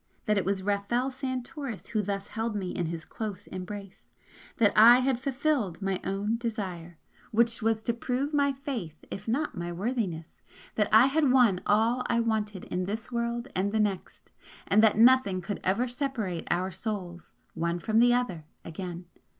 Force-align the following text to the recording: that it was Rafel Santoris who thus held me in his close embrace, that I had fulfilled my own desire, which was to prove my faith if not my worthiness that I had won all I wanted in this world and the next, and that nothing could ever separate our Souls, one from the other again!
that 0.25 0.35
it 0.35 0.43
was 0.45 0.63
Rafel 0.63 1.11
Santoris 1.11 1.89
who 1.89 2.01
thus 2.01 2.29
held 2.29 2.55
me 2.55 2.71
in 2.71 2.87
his 2.87 3.05
close 3.05 3.45
embrace, 3.45 4.09
that 4.57 4.73
I 4.75 4.97
had 4.97 5.19
fulfilled 5.19 5.79
my 5.79 5.99
own 6.03 6.37
desire, 6.37 6.97
which 7.29 7.61
was 7.61 7.83
to 7.83 7.93
prove 7.93 8.33
my 8.33 8.51
faith 8.51 9.05
if 9.11 9.27
not 9.27 9.55
my 9.55 9.71
worthiness 9.71 10.41
that 10.73 10.89
I 10.91 11.05
had 11.05 11.31
won 11.31 11.61
all 11.67 12.01
I 12.07 12.19
wanted 12.19 12.63
in 12.63 12.85
this 12.85 13.11
world 13.11 13.49
and 13.55 13.71
the 13.71 13.79
next, 13.79 14.31
and 14.67 14.81
that 14.81 14.97
nothing 14.97 15.39
could 15.39 15.59
ever 15.63 15.87
separate 15.87 16.47
our 16.49 16.71
Souls, 16.71 17.35
one 17.53 17.77
from 17.77 17.99
the 17.99 18.11
other 18.11 18.45
again! 18.65 19.05